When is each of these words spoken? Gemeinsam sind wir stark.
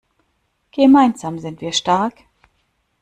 Gemeinsam 0.71 1.37
sind 1.37 1.61
wir 1.61 1.73
stark. 1.73 2.23